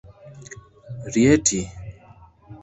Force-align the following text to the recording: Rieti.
Rieti. 1.13 1.61